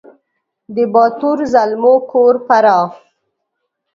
د 0.75 0.77
باتور 0.93 1.37
زلمو 1.53 1.93
کور 2.11 2.35
فراه 2.47 2.85